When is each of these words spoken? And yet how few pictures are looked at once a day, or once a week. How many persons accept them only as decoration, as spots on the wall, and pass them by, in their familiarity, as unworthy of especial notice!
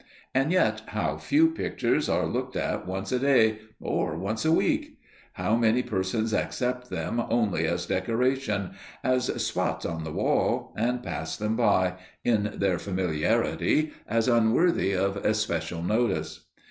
And 0.33 0.51
yet 0.51 0.81
how 0.87 1.17
few 1.17 1.51
pictures 1.51 2.09
are 2.09 2.25
looked 2.25 2.55
at 2.55 2.87
once 2.87 3.11
a 3.11 3.19
day, 3.19 3.59
or 3.79 4.17
once 4.17 4.43
a 4.43 4.51
week. 4.51 4.97
How 5.33 5.55
many 5.55 5.83
persons 5.83 6.33
accept 6.33 6.89
them 6.89 7.21
only 7.29 7.67
as 7.67 7.85
decoration, 7.85 8.71
as 9.03 9.25
spots 9.45 9.85
on 9.85 10.03
the 10.03 10.09
wall, 10.11 10.73
and 10.75 11.03
pass 11.03 11.37
them 11.37 11.55
by, 11.55 11.97
in 12.23 12.51
their 12.55 12.79
familiarity, 12.79 13.93
as 14.07 14.27
unworthy 14.27 14.93
of 14.93 15.17
especial 15.17 15.83
notice! 15.83 16.47